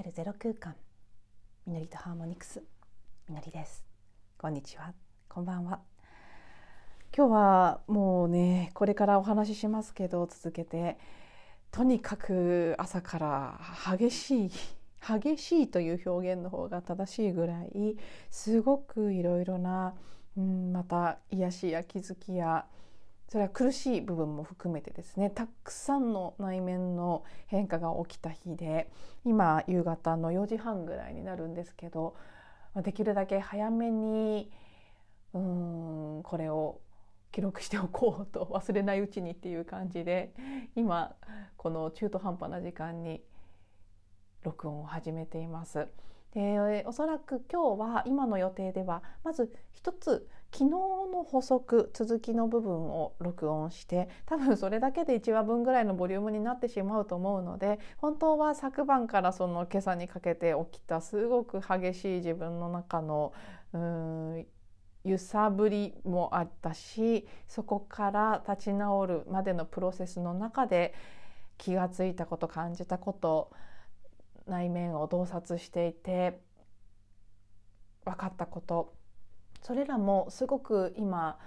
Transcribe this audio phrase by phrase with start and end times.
[0.00, 0.74] 自分に帰るゼロ空間。
[1.66, 2.62] みのりとハーモニクス。
[3.28, 3.84] みのりです。
[4.38, 4.94] こんにちは。
[5.28, 5.80] こんばんは。
[7.14, 10.98] 今日はもうねこれからお話ししますけど続けて。
[11.70, 13.60] とにかく朝から
[13.96, 14.50] 激しい
[15.06, 17.96] 激しいという表現の方が正しいぐらい
[18.30, 19.94] すごくいろいろな、
[20.36, 22.66] うん、また癒しや気づきや
[23.30, 28.90] それは苦しい部分も含めてですねたくさんの内面の変化が起きた日で
[29.24, 32.16] 今夕方の4時半ぐらいになるんですけど
[32.82, 34.50] できるだけ早めに
[35.32, 36.80] うんこれを
[37.30, 40.34] 記録しておこうと忘れないうちにっていう感じで
[40.74, 41.14] 今
[41.56, 43.22] この中途半端な時間に
[44.42, 45.86] 録音を始めています。
[46.32, 63.32] でおそらく今日は今の予定ではまず一つ昨日の補足続きの部分を録音して多分それだけで1話分ぐらいのボリュームになってしまうと思うので本当は昨晩からその今朝にかけて起きたすごく激しい自分の中の
[63.72, 64.46] うん
[65.04, 70.94] 揺さぶりもあったしそこから立ち直るまでのプロセスの中で
[71.56, 73.50] 気が付いたこと感じたこと
[74.46, 76.40] 内面を洞察していて
[78.04, 78.99] 分かったこと。
[79.70, 81.38] それらもすごく今、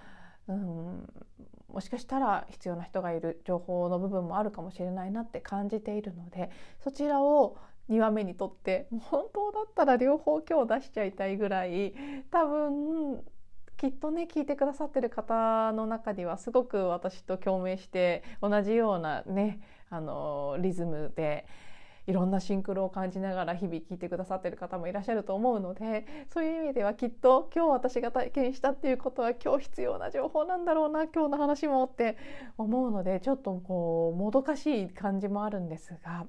[0.48, 1.10] うん、
[1.68, 6.50] もしかしたら必要な人がいる情報の部分もあるかもしれないなって感じているので
[6.82, 7.58] そちらを
[7.90, 11.94] 2話目にとって本当だったら両方今日出しちゃいたいぐらい
[12.32, 13.22] 多分
[13.76, 21.46] きっとね聞いてくださってる方の中にはすごく私と共鳴して同じようなねあのリズムで
[22.06, 32.18] いろんなシンクロを感じながら日々聞いてくださってる方もいらっしゃると思うのでそういう意味ではきっと今日私が体験したっていうことは今日必要な情報なんだろうな今日の話もって
[32.58, 36.28] 思うのでちょっとこうもどかしい感じもあるんですが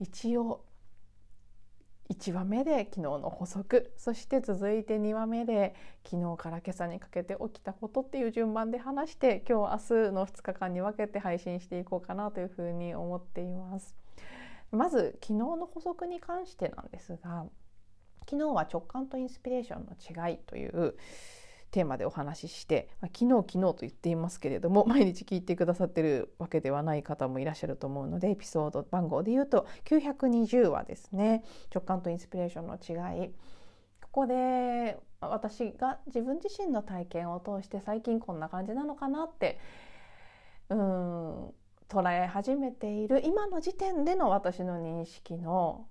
[0.00, 0.64] 一応
[2.10, 5.74] 1話目で昨日の補足そして続いて2話目で
[6.04, 14.03] 昨日から今朝にかけて起きたことっていう順番で話して今日明日の2日間に分けて配信していこうかなというふうに思っています。
[14.74, 17.46] まず昨日の補足に関してなんですが
[18.28, 20.96] 昨日は直感とインスピレーションの違いという
[21.70, 31.42] テーマでお話しして、まあ、昨日昨日と言っていますけれども 毎日聞いてくださってるわけではない方もいらっしゃると思うのでエピソード番号で言うと920話ですね
[31.74, 33.34] 直感とインスピレーションの違い。
[34.02, 39.58] ここで私が自分自身の体験を通して最近こんな感じなのかなって
[40.68, 41.54] うん
[41.94, 45.86] 捉え始めている今の時点での私の認識の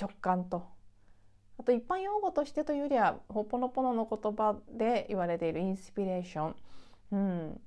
[0.00, 0.68] 直感と
[1.58, 6.54] あと一般用語としてというよりはほぽのぽのの言葉で言われているインスピレーション、
[7.12, 7.60] うん。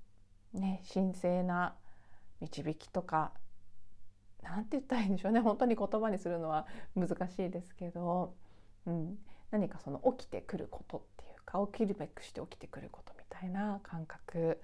[0.54, 1.76] ね、神聖な
[2.40, 3.32] 導きとか
[4.42, 5.40] 何て言ったらいいんでしょうね。
[5.40, 6.66] 本当に言葉にするのは
[6.96, 8.34] 難しいですけど、
[8.86, 9.18] うん、
[9.52, 14.62] 何かその起きてくることっていうか起きるべくして起きてくることみたいな感覚。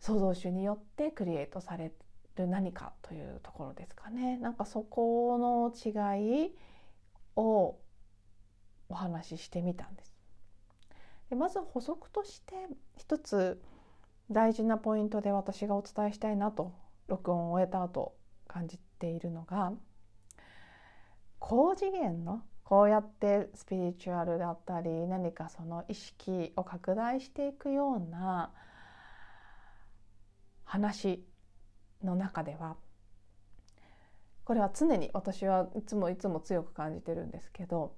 [0.00, 1.92] 創造主によってクリエイトされ
[2.36, 4.38] る何かというところですかね。
[4.38, 6.52] なんかそこの違い
[7.36, 7.76] を
[8.88, 10.14] お話ししてみたんです。
[11.30, 12.54] でまず補足として
[12.96, 13.60] 一つ
[14.30, 16.72] 大事なポイントで私がお伝えしたいなと
[17.06, 18.14] 録音を終えた後
[18.46, 19.72] 感じているのが
[21.38, 28.52] 高次元のこうやってスピリチュアルだったり何かその意識を拡大していくような
[30.78, 31.24] 話
[32.04, 32.76] の中では
[34.44, 37.94] これは常に私はいつもいつも強く感じてるんですけど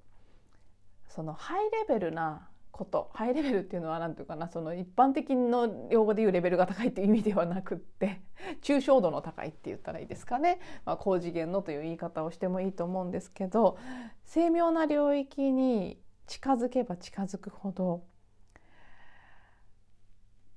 [1.07, 8.21] そのハイレベルなことハイレベルっていうのは何て言うかなその一般的の用語で言うレベルが高いっていう意味ではなくって
[8.63, 13.77] 抽象度の高いって言ったらいいですかね、まあ、高次元のという言い方をしてもいいと思うんですけど
[14.25, 18.03] 精妙な領域に近づけば近づくほど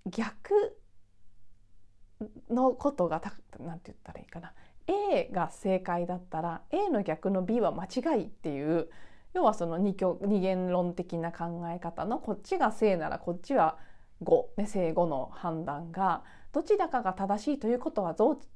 [0.07, 0.55] 逆
[2.51, 3.21] のことが
[3.59, 4.53] 何て言ったらいいかな
[4.87, 8.89] A が正解だったら A の逆の B は間違いっていう
[9.35, 13.79] 要はその二二元論的な考え方のこっちが正ならこっちは
[14.23, 16.23] 5、ね、正誤の判断が
[16.53, 18.15] どちらかが正しいということは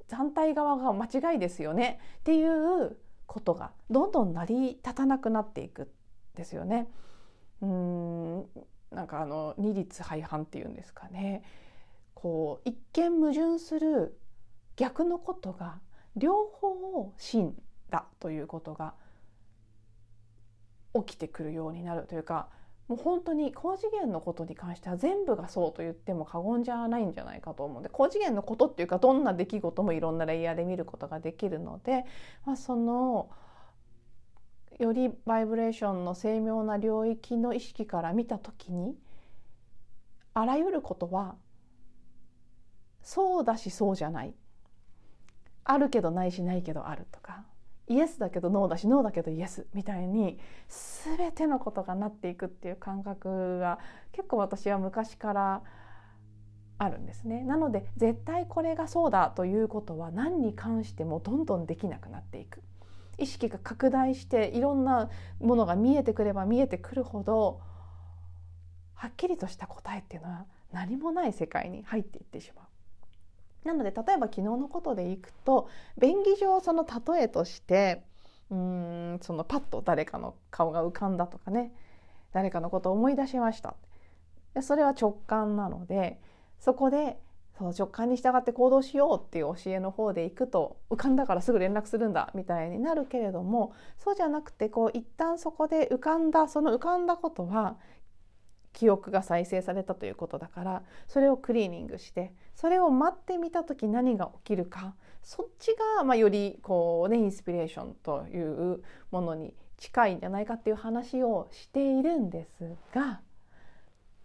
[0.09, 5.87] 反対側が間違いですよねっていうことがどんどん成り立たなくなっていくん
[6.35, 6.87] ですよね。
[7.61, 8.49] うん
[8.91, 11.43] なんかあの二律背反っていうんですかね。
[12.21, 14.19] こう一見矛盾する
[14.75, 15.79] 逆のことが
[16.17, 16.67] 両方
[16.99, 17.55] を真
[17.89, 18.93] だということが
[20.93, 22.49] 起きてくるようになるというか
[22.89, 32.03] もう本当に高次元のことに関しては全部がそうと言っても過言じゃないんじゃないかと思うんで高次元のことっていうかどんな出来事もいろんなレイヤーで見ることができるので、
[32.45, 33.29] まあ、その
[34.77, 38.97] よりバイブレーションの精妙な領域の意識から見た時に
[40.33, 41.35] あらゆることは
[43.01, 44.33] そうだしそうじゃない
[45.63, 47.43] あるけどないしないけどあるとか
[47.87, 50.39] イエスだけどノーだしノーだけどイエスみたいに
[51.17, 53.79] 全てのことがなっていくっていう感覚が
[54.11, 55.63] 結構私は昔から
[56.77, 57.43] あるんですね。
[57.43, 62.61] なので絶対これがそうだということは何に関してもどんどんできなくなっていく。
[63.17, 65.09] 意識が拡大していろんな
[65.41, 67.59] ものが見えてくれば見えてくるほど
[68.93, 72.68] はっきりとした答えっていうのは何もない世界に入っていってしまう。
[73.63, 78.03] なので例えば昨日のことでいくと便宜上その例えとして
[78.49, 81.71] うんそのパッと誰かの顔が浮かんだとかね。
[82.31, 83.75] 誰かのことを思い出しました。
[84.61, 86.19] それは直感なので
[86.59, 87.17] そこで
[87.57, 97.77] そ直感に従って行動しようっていう教えの方でいくと浮かんだからすぐ連絡するんだみたいになるけれどもそうじゃなくてこう一旦そこで浮かんだその浮かんだことは
[98.79, 108.81] 記憶が再生されたということだからそれをクリーニングしてそれを待ってみた時何が起きるかそっちが、まあ、よりこうねインスピレーションという
[109.11, 113.19] ものに近いんじゃないかっていう話をしているんですが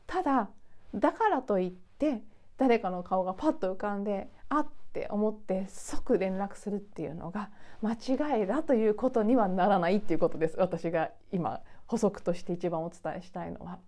[0.07, 0.51] ただ
[0.95, 2.23] だからといって
[2.57, 7.51] 誰かの顔がパッと浮かんであって思って即連絡するっていうのが
[7.83, 13.81] 間違いだということにはならないっていうことです私が今補足として一番お伝えしたいのは。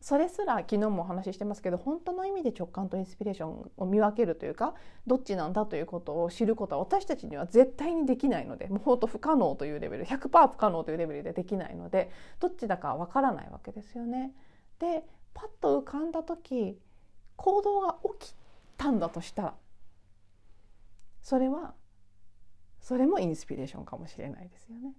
[0.00, 4.74] それすら昨日もお話ししてますけど本当の意味で直感とインスピレーションを見分けるというか
[5.06, 12.10] どっちなんだということを知ることは私たちには絶対にできないのでもうほんと不可能というレベル100%不可能というレベルでできないので
[12.40, 14.32] どっちだかわからないわけですよね。
[14.78, 15.04] で
[15.34, 16.78] パッと浮かんだ時
[17.36, 18.34] 行動が起き
[18.76, 19.54] たんだとしたら
[21.22, 21.74] それは
[22.80, 24.94] それもインスピレーションかもしれないですよね。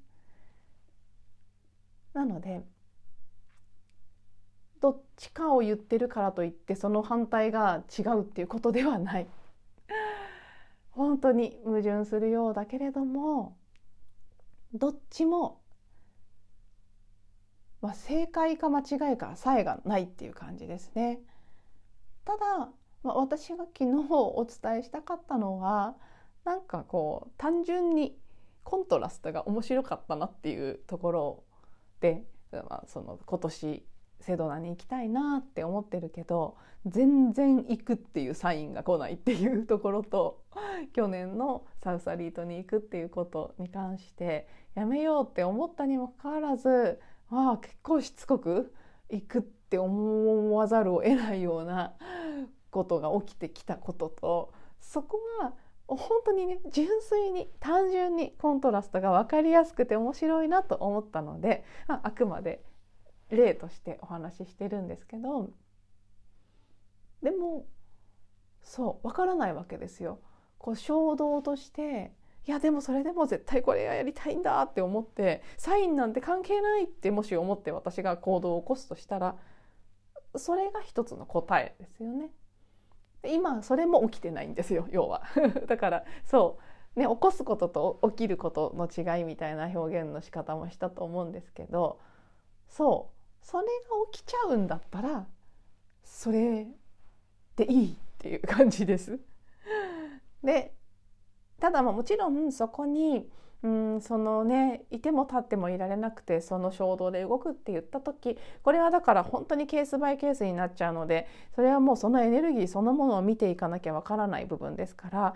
[2.13, 2.65] なので
[4.81, 9.27] どっちかを言ってるからといってその反対が違うっていうことではない
[10.91, 13.55] 本当に矛盾するようだけれども
[14.73, 15.61] どっちも、
[17.81, 21.19] まあ、正解か間違いかさえがないっていう感じですね。
[22.25, 22.69] ただ、
[23.03, 25.95] まあ、私が昨日お伝えしたかったのは
[26.43, 28.17] なんかこう単純に
[28.63, 31.43] コントラストが面白かったなっていうところ
[32.01, 33.85] で、まあ、その今年
[34.19, 40.43] セドナに行きたいなって思ってるけど全然行くっていうサインが来ないっていうところと
[40.93, 46.99] 去年のサウサリートに行くっていうことに関してやめようって思ったにもかかわらず
[47.29, 48.73] あ結構しつこく
[49.09, 51.93] 行くって思わざるを得ないような
[52.71, 55.53] ことが起きてきたこととそこは
[55.87, 62.61] 本当にね純粋に単純にコントラストが分かりやすくて面白いなと思ったのでああくまで
[63.35, 65.49] 例としてお話ししてるんですけど
[67.21, 67.65] でも
[68.61, 70.19] そうわからないわけですよ。
[70.57, 72.13] こう衝動として
[72.45, 79.35] いやでもそれでも絶対これやりたいんだって思ってサインなんて関係ないってもし思って私が行動を起こすとしたら
[80.35, 82.31] それが一つの答えですよね。
[83.25, 85.23] 今それも起きてないんですよ要は
[85.67, 86.59] だからそ
[86.95, 91.99] うね起こすことと起きることの違いみたいな表現の仕方もしたと思うんですけど
[92.69, 93.16] そう
[93.47, 93.71] それが
[94.11, 95.25] 起きちゃうんだったら
[96.03, 96.67] それ
[97.55, 99.21] でいいっていう感じです。
[100.43, 100.75] で
[101.57, 103.31] ただもちろんそこに
[103.63, 111.25] うんそのねいても立ってもいられなくてその衝動で動くって言った時これはだから本当にケースバイケースになっちゃうので
[111.55, 115.35] それはもうそのエネルギーそのものを見ていかなきゃわからない部分ですから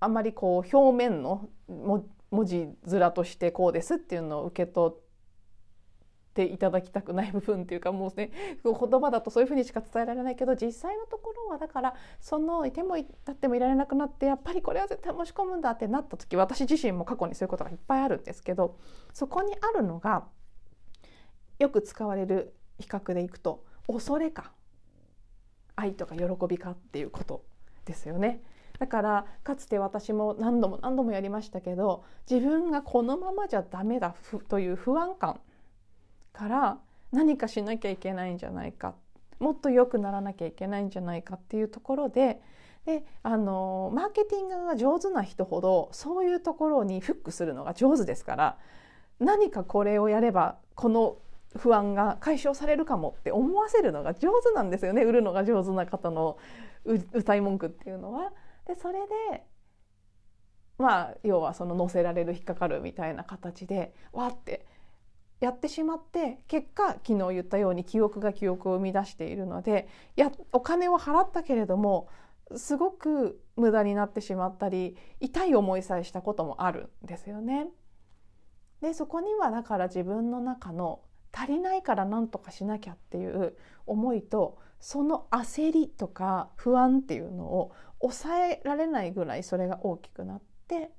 [0.00, 5.05] あんまりこう表面の文字面としてこうですっていうのを受け取って
[6.36, 8.30] ていただきたくない部分っていうかもうね
[8.62, 18.76] 言葉だとそういうふうにしか伝えられないけど実際のところはだからそのいても立ってもいられなくなってやっぱりこれは絶対申し込むんだってなった時私自身も過去にそういうことがいっぱいあるんですけど
[19.14, 20.24] そこにあるのが
[21.58, 24.52] よく使われる比較でいくと恐れか
[25.74, 27.44] 愛とか喜びかっていうこと
[27.86, 28.42] ですよね。
[28.78, 34.14] だからかつて私も何度も何度もやりましたけど自分がこのままじゃダメだ
[34.48, 35.40] という不安感
[36.36, 36.78] から
[37.12, 38.94] 何かしなきゃいけないんじゃないか
[39.38, 42.40] もっと良くならなきゃいけないんじゃないかっていうところで
[42.84, 48.58] であのマーケティングが上手な人ほどそういうところにフックするのが上手ですから
[49.18, 51.16] 何かこれをやればこの
[51.56, 56.38] 不安が解消されるかもって思わせるのが上手なんですよね売るのが上手な方の
[56.84, 58.32] 歌い文句っていうのは。
[58.66, 59.00] でそれ
[59.32, 59.44] で
[60.78, 64.66] まあ要はその乗せられる引っかかるみたいな形でわって
[65.40, 72.08] やってしまって結果昨日言ったように記憶が記憶を生み出しているのでやお金を払ったけれども
[72.54, 77.68] すごく無駄になってしまったり痛い思いさえしたこともあるんですよね。
[78.80, 81.00] でそこにはだから自分の中の
[81.32, 90.92] 足りないから何とかしなきゃっていう思いとその焦りとか不安っていうのを抑えられないぐらいそれが大きくなって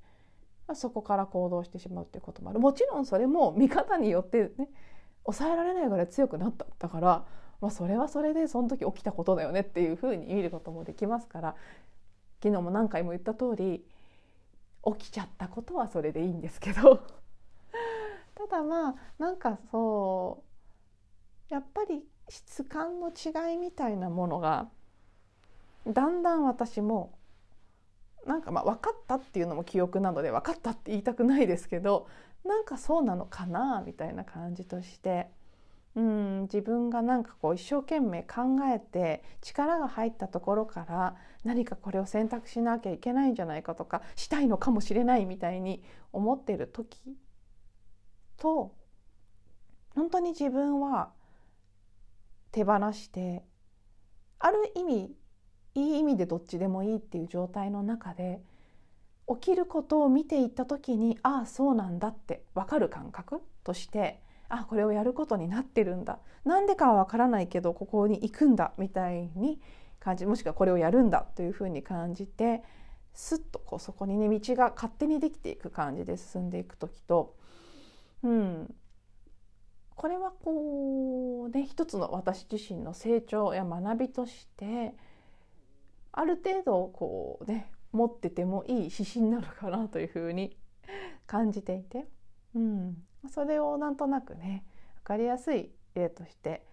[0.74, 2.60] そこから行動してしまうっていうこともある。
[2.60, 4.68] もちろんそれも見方によってね
[5.24, 6.66] 抑えられないぐらい強くなった。
[6.78, 7.24] だから、
[7.60, 11.56] まあ、それはそれでその時起きたことだよねっていうふうに見ることもできますから
[12.42, 13.84] 昨日も何回も言った通り
[14.98, 17.00] 起きちゃったことはそれでいいんですけど。
[18.34, 20.44] ただまあなんかそ
[21.50, 24.68] うやっぱり質感の違いみたいなものが
[25.86, 27.17] だんだん私も
[28.28, 32.06] なんかまあ分かったっていうのも記憶なので分かったって言いたくないですけど
[32.44, 35.28] なんかそうなのかなみたいな感じとして
[35.94, 38.42] うん自分がなんかこう一生懸命考
[38.72, 45.82] えて力が入ったところから何かこれを選択しなきゃいけないんじゃないかとかしたいのかもしれないみたいに
[46.12, 47.16] 思ってる時
[48.36, 48.74] と
[49.94, 51.10] 本当に自分は
[52.52, 53.42] 手放して
[54.38, 55.16] ある意味
[55.78, 58.40] いい意味でどっちでもいいっていう状態の中で
[59.28, 66.18] 起きることを見ていった時にああそうなんだって分かる感覚としてあこれをやることになってるんだ。
[66.44, 69.60] なんでかは分からないけどここに行くんだみたいに
[70.00, 72.62] 感じもしくはこれをやるんだというふうに感じて
[73.12, 77.34] すっとこうそこにね道が勝手にできていく感じで進んでいく時と、
[78.22, 78.74] うん、
[79.94, 84.94] これはこうね一つの私自身の成長や学びとして
[86.18, 90.56] ある程度こうね持っててもいい指針なのかなというふうに
[91.28, 92.06] 感じていて、
[92.56, 92.96] うん、
[93.32, 94.64] それをなんとなくね
[94.96, 96.66] 分かりやすい例として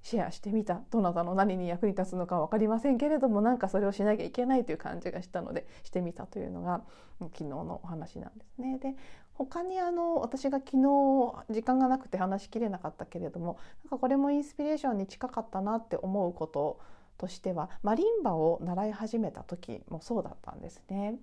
[0.00, 6.82] シェアしてみたどなたの何に役に立つのか分かりませんけれどもなんかそれをしなきゃいけないという感じがしたのでしてみたというのが
[7.20, 8.78] 昨日のお話なんですね。
[8.78, 8.94] で
[9.34, 16.80] 他にあの私が昨日時間がなくて話しきれなかったけれどもなんかこれもインスピレーションに近かったなって思うこと
[17.18, 21.18] としてはマリンバを習い始めた時もそうだったんですね。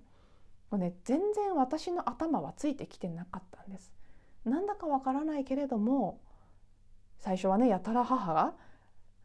[0.70, 3.92] もうね全然私の頭はついてきてなかったんです。
[4.44, 6.20] なんだかわからないけれども
[7.18, 8.54] 最初はねやたら母が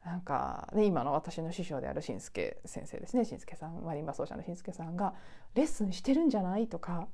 [0.03, 5.13] なんか、ね、今の私の師匠であるしんすけ先生ですねしんすけさんマリンバ奏者のしんすけさんが
[5.53, 7.07] 「レッスンしてるんじゃない?」とか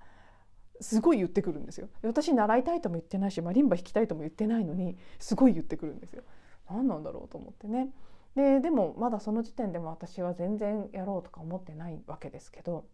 [0.80, 1.90] すごい言ってくるんですよ。
[2.04, 6.24] 私習いたいとも言ってないしマリンバ弾きたいとも言ってないのにすごい言ってくるんですよ。
[6.70, 7.90] 何なんだろうと思ってね。
[8.38, 12.86] ででもまだその時点でも私は全然やろうとか思ってないわけですけど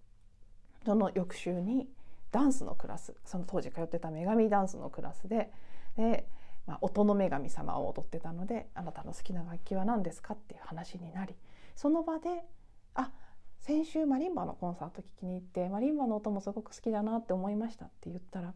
[0.85, 1.89] その翌週に
[2.31, 5.51] ダンスのクラスその当時通ってた女神ダンスのクラスで
[5.97, 6.29] で、
[6.65, 11.35] まあ、音の女神様を踊ってたので「あなたの好きな楽器は何ですか?」っていう話になり
[11.75, 12.45] その場で
[12.95, 13.12] 「あ
[13.59, 18.53] 先週マリンバのコンサート聴きに行ってマリンバの音もすごく好きだなって思いました」って言ったら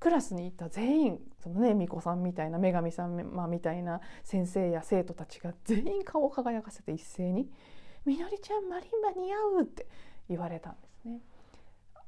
[0.00, 3.16] クラスにいた全員そのね巫女さんみたいな女神さん、
[3.50, 7.50] みたいな先生や生徒たちが全員顔を輝かせて一斉に
[8.04, 9.86] 「みのりちゃんマリンバ似合う」って
[10.28, 11.20] 言われたんですね。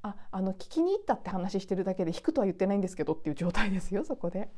[0.02, 4.50] ああの聞きに行ったって話してるだけで弾くとは言ってないんですけどっていう状態ですよそこで。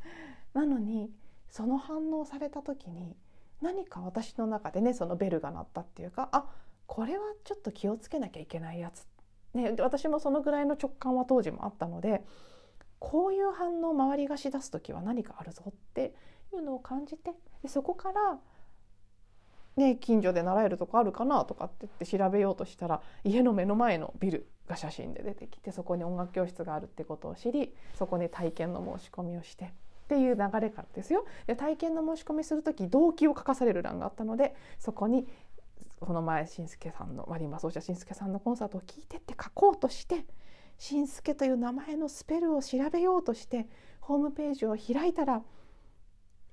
[0.55, 1.11] なのに
[1.49, 3.17] その反応された時に
[3.61, 6.47] 何か私の中でねそのベルが鳴ったっていうかあ
[6.87, 9.07] これはちょっと気をつけなきゃいけないやつ、
[9.55, 12.25] ね、私もそのぐらいの直感は当時もあったので
[13.03, 16.15] こういう反応周りがしだす時は何かあるぞって
[16.55, 18.39] いうのを感じてでそこから、
[19.77, 29.65] ね、近所で習えるとこあるかなとかって言って調べようとしたら家の目の前のビルが写真で出てきてそこに音楽教室があるってことを知りそこに体験の申し込みをして。
[29.65, 29.69] っ
[30.09, 35.27] ていう流れからですよで体験の申し込みする時動機を書かされる欄があったのでそこに
[36.01, 40.27] この前しんすけさんのマリンバ奏者しんすけさんのコンサートを聞いてって書こうとして
[40.83, 43.69] しんすけという名前のスペルを調べようとして
[44.01, 45.41] ホームページを開いたら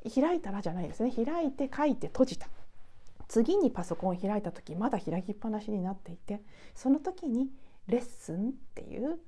[0.04, 1.12] 開いたらじゃないですね。
[1.12, 2.48] 開いて書いて閉じた。
[3.28, 6.44] 次にパソコンを開いた時まだ開きっぱなしになっていて
[6.76, 7.50] その時に
[7.88, 9.20] 「レッスン」っていう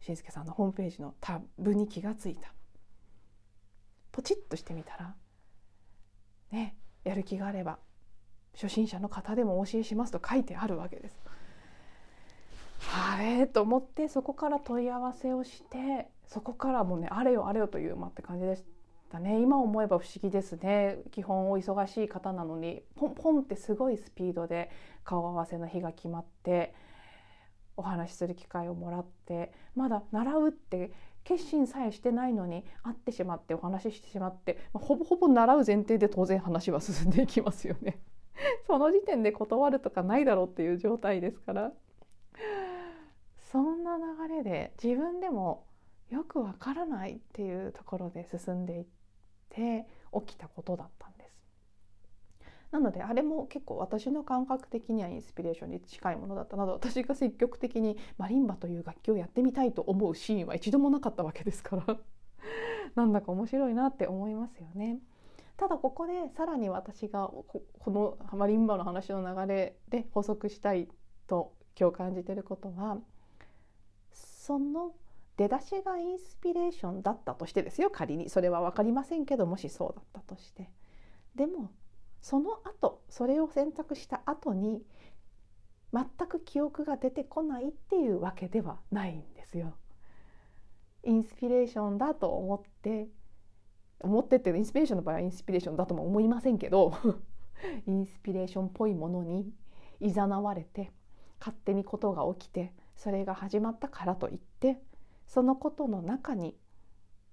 [0.00, 2.52] しんすけさんのホームページのタブに気がついた。
[4.12, 5.16] ポチッとしてみたら
[6.52, 7.78] ねやる気があれば
[8.52, 11.18] 初心者の方でもお教えしますと書いてあるわけです。
[12.92, 13.46] あれ？
[13.46, 18.64] と思ってそこから問い合わせをしてそこからもうねあれよあれよという間って感じでし
[19.10, 19.40] たね。
[19.40, 20.98] 今思えば不思議ですね。
[21.10, 24.70] 基本お忙しい方なのにポンポンってすごいスピードで
[25.04, 26.74] 顔合わせの日が決まって
[27.76, 30.92] お話しする機会をもらってまだ習うって
[31.24, 37.98] 決心さえしてないのに会ってしまってお話ししてしまって、ま、ほぼほぼ習う前提で当然話は進んでいきますよね。
[38.66, 41.72] その時点で断るとかないだろうっていう状態ですから。
[43.38, 45.66] そんな流れで自分でも
[46.10, 48.86] よくわからないっていうところで進んでいっ
[49.48, 51.34] て起きたことだったんです。
[52.74, 61.96] なのであれも結構私の感覚的にはインスピレーションに近いものだったなど私が積極的にマリンバという楽器をやってみたいと思うシーンは一度もなかったわけですから
[62.96, 64.98] なんだか面白いなって思いますよね。
[65.56, 70.88] ただここでさらに私がこのマリンバの話の流れで補足したい
[71.28, 72.98] と今日感じてることは
[74.12, 74.92] その
[75.36, 80.70] 出だしがインスピレーションだったとしてですよ仮にそれは分かりませんけどもしそうだったとして
[81.34, 81.72] でも
[82.20, 84.82] その後それを選択した後に
[85.92, 89.76] 全く記憶が出てこないっていうわけではないんですよ。
[91.04, 93.08] インスピレーションだと思って
[94.00, 96.92] 思ってってインスピレーションの場合はインスピレーションだとも思いませんけど
[97.86, 99.52] インスピレーションっぽいものに
[100.00, 100.90] いざなわれて
[101.44, 104.80] 勝手にことが起きてそれが始まったからといって
[105.26, 106.56] そのことの中に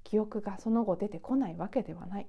[0.04, 2.28] 記憶がその後出てこないわけではない。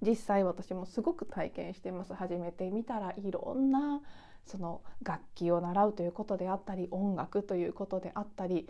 [0.00, 4.02] 実際私もすごく体験してます始めてみたらいろんな
[4.44, 8.68] その楽器を習うということであったり音楽ということであったり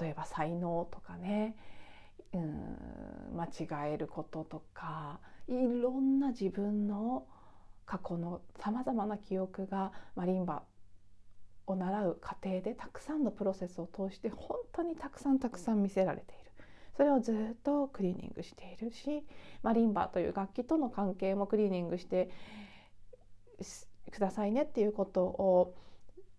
[0.00, 1.54] 例えば才能とかね
[2.32, 7.26] うん間違えることとかいろんな自分の
[7.86, 10.62] 過去のさまざまな記憶がマリンバ
[11.66, 16.52] を習う過程でたくさんのプロセスを通して本当にたくさんたくさん見せられている。
[16.96, 19.24] それをずっとクリーニングしているし
[19.62, 22.30] まあリンバという楽器との関係もクリーニングして
[24.10, 25.74] くださいねっていうことを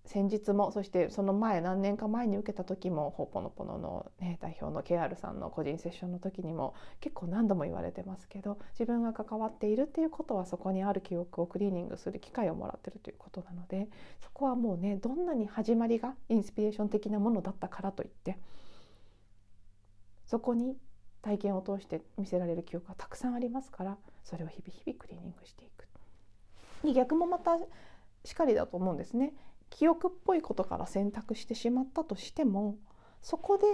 [0.06, 13.88] 先日もそしてその前何年か前に受けた時もほぽのぽのの、ね、代表のケアルさんの個人セッションの時にも結構何度も言われてますけど自分が関わっているっていうことはそこにある記憶をクリーニングする機会をもらってるということなので
[14.22, 18.38] そこはもうねどんなに始まりがインスピレーション的なものだったからといって
[20.26, 20.76] そこに
[21.22, 25.88] 体験を通して見せられる記憶がたくさんありますからそれを日々日々クリーニングしていく。
[26.94, 27.58] 逆もまた
[28.26, 29.34] しかりだと思うんですね。
[29.74, 32.78] 記憶っぽいことから選択してしまったとしても
[33.24, 33.66] そこで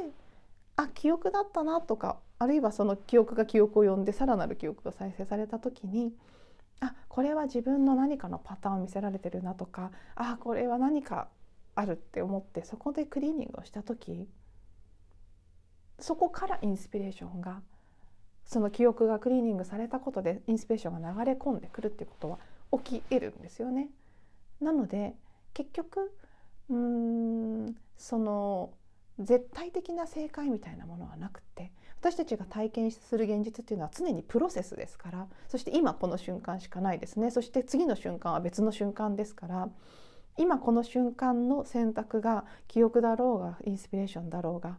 [0.78, 6.14] あ記憶だったなとかあるいはその記憶が記憶を呼んでさらなる記憶が再生された時に
[6.80, 11.28] あこれは自分の何かのパターンを見せられてるなとかあこれは何か
[11.76, 14.26] あるって思ってそこでクリーニングをした時
[16.00, 17.62] そこからインスピレーションが
[18.46, 22.40] その記憶がクリーニングされたことでインスピレーションが流れ込んでくるっていうことは
[22.82, 23.90] 起き得るんですよね。
[24.62, 25.14] なので
[25.54, 26.12] 結局
[26.70, 28.72] うーんその
[29.20, 37.30] 絶対的な正解みたいなものはなくて私たちが体験する現実っていうのは常にプロセスですからそして今この瞬間しかないですね。
[37.30, 39.70] そして次の瞬間は別の瞬間ですから
[40.38, 44.78] 今この瞬間の選択が記憶だろうがインスピレーションだろうが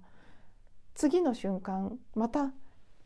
[0.94, 2.52] 次の瞬間また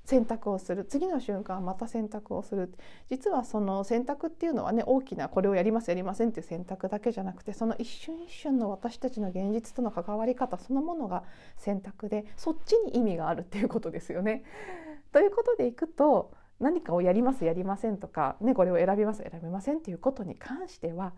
[0.04, 2.72] 選択をする次の瞬間また選択をする
[3.08, 11.24] 実はその選択っていうのはね大きなこれをやりますやりませんっていう選択だけじゃなくてその一瞬一瞬の私たちの現実との関わり方そのものが
[11.56, 14.44] 選択でそっちに意味があるっていうことですよね。
[15.12, 21.12] ということでいくと何かをやりますやりませんとか、ね、これを選びます選びませんっていうことに関しては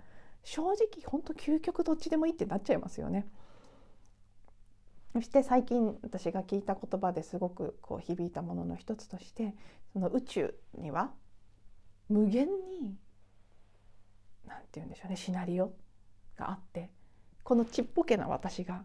[0.44, 3.26] 正直本当究極どっちでもいいってなっちゃいますよね。
[5.12, 9.54] そして最近私が聞いた言葉ですごくこう響いたものの一つとして
[9.92, 11.10] その宇宙には
[12.08, 12.96] 無限に
[14.46, 15.72] 何て言うんでしょうねシナリオ
[16.36, 16.90] があって
[17.42, 18.84] このちっぽけな私が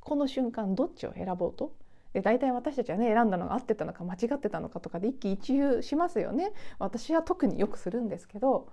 [0.00, 1.74] この瞬間どっちを選ぼうと？
[2.12, 6.52] で大体私たちはね選んだのが合ってたのか間違ってたのかとかで一喜一憂しますよね。
[6.78, 8.68] 私は特によくするんですけど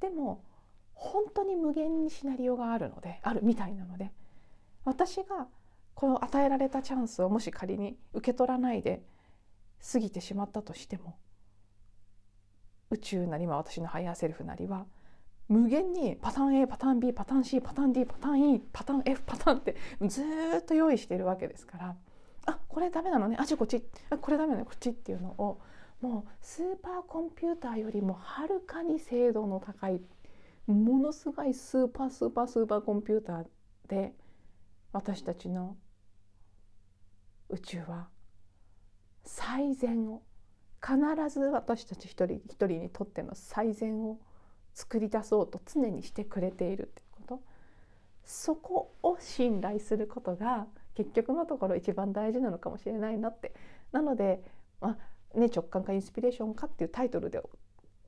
[0.00, 0.42] でも
[0.94, 4.10] 本当に無限にシナリオがあるのであるみたいなので
[4.84, 5.46] 私が
[5.98, 9.02] この与えられたチャンスをもし仮に受け取らないで
[9.92, 11.18] 過ぎてしまったとしても
[12.90, 14.86] 宇宙なりま私のハイヤーセルフなりは
[15.48, 19.74] 無限にパターン A パターン B パターン C パターン D パターン E パターン F パターンって
[20.06, 20.22] ず
[20.60, 21.96] っと用意してるわけですから
[22.46, 23.36] あこれダメなのね。
[23.36, 23.82] あじゃこっち。
[24.08, 24.64] あこれダメなの。
[24.66, 25.60] こっちっていうのを
[26.00, 30.00] もうスーパーコンピューターよりもはるかに精度の高い
[30.68, 33.46] ものすごいスーパースーパースーパーコンピューター
[33.88, 34.14] で
[34.92, 35.76] 私たちの
[37.50, 38.08] 宇宙は
[39.24, 40.22] 最善を
[40.82, 40.96] 必
[41.28, 44.18] ず私たち一人一人にとっての最善を
[44.74, 47.42] 作り出そうと常にしてくれているってこと
[48.24, 53.54] そこを信頼することが結局のところ一番大事なのかもしれないなって
[53.92, 54.42] なので、
[54.80, 54.96] ま
[55.34, 57.40] あね、直感かインスピレーションかっていうタイトルで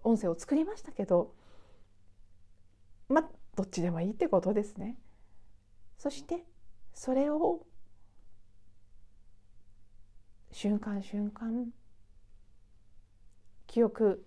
[0.03, 1.35] 音声を作りましたけど
[3.09, 4.96] まあどっちでもいいってことですね。
[5.98, 6.44] そして
[6.94, 7.66] それを
[10.53, 11.69] 瞬間瞬間
[13.67, 14.25] 記憶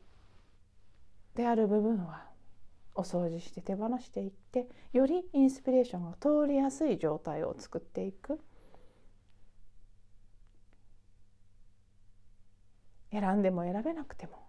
[1.35, 2.25] である部分は
[2.95, 8.39] お掃除して手放していってよりインスピレーションが通りやすい状態を作っていく。
[13.11, 14.39] 選んでも選べなくても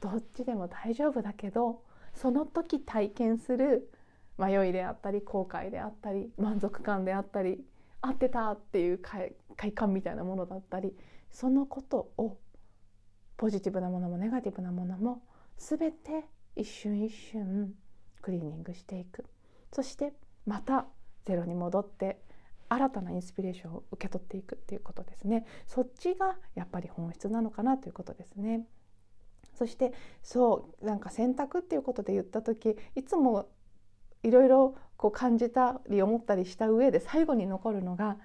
[0.00, 3.88] どっちでも大丈夫だけどその時体験する
[4.36, 7.62] 迷いであったり後悔であったり満足感であったり
[8.00, 9.32] 合ってたっていう快
[9.72, 10.92] 感みたいなものだったり
[11.30, 12.38] そのことを
[13.36, 15.22] ポジティブなものもネガティブなものも
[15.56, 16.24] 全て
[16.56, 17.74] 一瞬一瞬
[18.20, 19.24] クリーニングしていく。
[19.72, 20.12] そして
[20.46, 20.86] また
[21.24, 22.20] ゼロに戻って
[22.68, 25.44] 新たなインスピレーションを受け取っていくっていうことですね。
[25.66, 28.66] そっちがやっぱり本質なのかなということですね。
[29.54, 33.48] そしてそうなんか選択っていうことで言った時いつも
[34.22, 38.16] いろいろこう感じたり思ったりした上で最後に残るのが、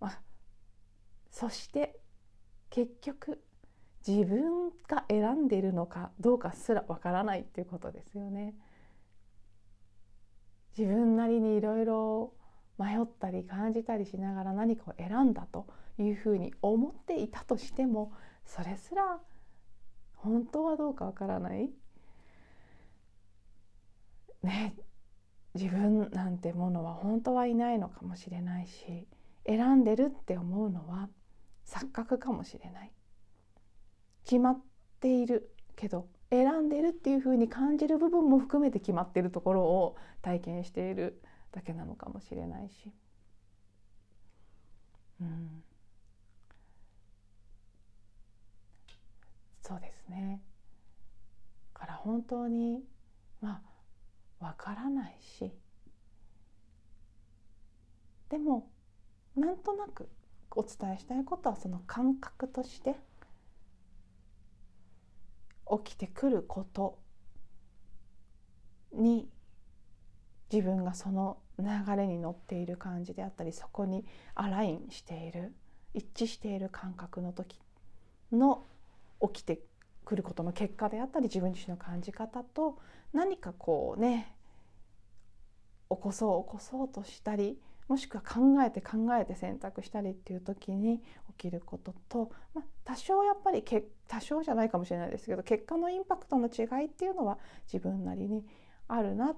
[0.00, 0.20] まあ、
[1.30, 1.98] そして
[2.70, 3.42] 結局
[4.06, 8.54] 自分が選んでいるのかどうかすらわからないっていうことですよね。
[10.76, 12.32] 自分なりにいろいろ
[12.78, 15.66] 迷ったり感じたりしながら何かを選んだと
[15.98, 18.12] いうふうに思っていたとしても
[18.46, 19.20] それすら
[20.14, 21.70] 本当はどうかわからない
[24.42, 24.74] ね
[25.54, 29.06] 自分なんてものは本当はいないのかもしれないし
[29.46, 31.08] 選んでるって思うのは
[31.70, 32.92] 錯覚かもしれない。
[34.24, 34.60] 決まっ
[35.00, 42.92] ているけど選んでるっていうふうに感じる部分も含めて決まってるところを体験しているだけなのかもしれないし、
[45.20, 45.62] うん、
[49.62, 50.42] そうですね。
[51.72, 52.82] から本当に
[53.40, 53.62] ま
[54.40, 55.52] あわからないし。
[58.28, 58.70] でも
[59.36, 60.08] なんとなく
[60.52, 62.96] お伝えしたいことはその感覚として
[65.84, 66.98] 起きてくること
[68.92, 69.28] に
[70.52, 71.64] 自分がその流
[71.96, 75.54] れに乗っている感じであったりそこにアラインしている
[75.94, 77.58] 一致している感覚の時
[78.32, 78.64] の
[79.32, 79.60] 起きて
[80.04, 82.78] くることの結果であったり自分自身の感じ方と
[83.12, 84.34] 何かこうね
[85.88, 87.58] 起こそう起こそうとしたり
[87.90, 91.00] もしくは考えて考えて選択したりっていう時に
[91.36, 93.64] 起きることと、まあ、多少やっぱり
[94.06, 98.46] 多少じゃないかもしれないですけど結果のインパクトの違いっていうのは自分なりに
[98.86, 99.34] あるな。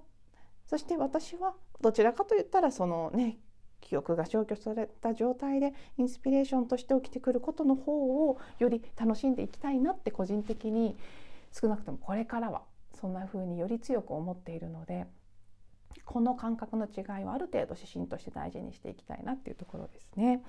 [0.67, 3.39] そして私はどちらかといったらそのね
[3.81, 10.99] 記憶が消去された状態でインスピレーションとして起きてくることの方をより楽しんでいきたいなって個人的に
[11.59, 12.63] 少なくともこれからは
[13.01, 15.07] そんな風により強く思っているので
[16.05, 20.43] この感覚の違いはある程度指針として大事にしていきたいなっていうところですね。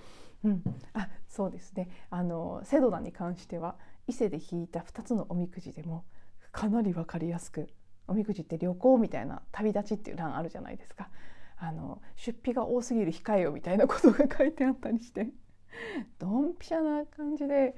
[0.43, 0.63] うん、
[0.93, 6.03] あそうですねあのセドナに関しては伊勢で引いた2つのおみくじでも
[6.51, 7.69] かなり分かりやすく
[8.07, 11.09] おみくじって旅行みたいな旅立ちっていう欄あるじゃないですか。
[11.57, 15.29] あの出費が多すぎる控えよみたいなことが書いてあったりして
[16.19, 17.75] ドンピシャな感じで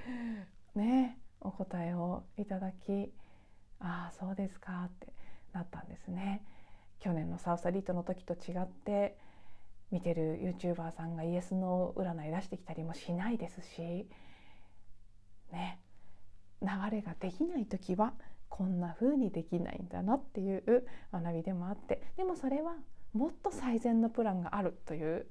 [0.73, 3.11] ねお答えをいただき
[3.79, 5.13] ああそうですかって
[5.53, 6.43] なったんですね。
[6.99, 9.17] 去年のサウスアリートの時と違って
[9.91, 14.07] 見てる YouTuber さんがイエスの占い出してきたりもしないですし
[15.51, 15.79] ね
[16.61, 18.13] 流れができない時は
[18.49, 22.75] こんな風にできないんだなっていう学びでもあってでもそれは
[23.13, 25.27] もっと最善のプランがあるという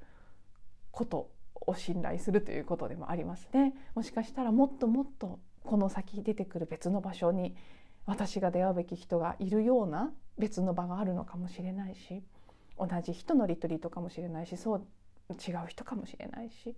[0.90, 1.31] こと
[1.66, 3.74] を信頼するということでもありますね。
[3.94, 7.57] もしかしたらもっともっとこの先出てくる別の場所に
[8.06, 12.22] 私が出会うべき人がいるような別の場があるのかもしれないし
[12.78, 14.86] 同じ人のリトリートかもしれないしそう
[15.32, 16.74] 違う人かもしれないし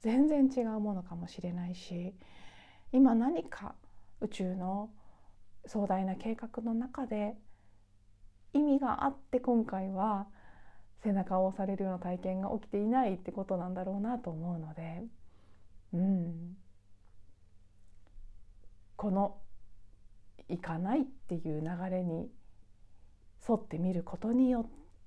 [0.00, 2.14] 全然違うものかもしれないし
[2.92, 3.74] 今何か
[4.20, 4.90] 宇宙の
[5.66, 7.34] 壮大な計画の中で
[8.52, 10.26] 意味があって今回は
[11.02, 15.04] 背中を押されるような体験が起きていないってことなんだろうなと思うので、
[15.92, 16.56] うん、
[18.96, 19.36] この
[20.48, 22.30] 行かないっていう流れに
[23.48, 24.66] 沿ってみることによっ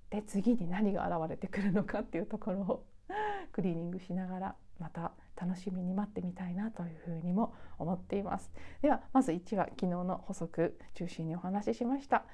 [0.10, 2.86] て次に何が現れてくるのかっていうところを
[3.52, 8.52] クリーニングしながらまた楽しみに待ってみたいなというふうにも思っています。
[8.82, 12.26] ではまず1話昨日の補足中心にお話ししました。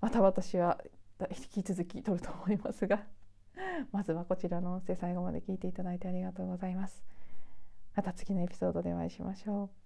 [0.00, 0.82] また私は
[1.30, 3.06] 引き続き撮ると思いますが
[3.90, 7.04] まずはこちらの音声最後まで聞いていただいてありがとうございます。
[7.94, 9.85] また次のエピソードでお会いしましょう。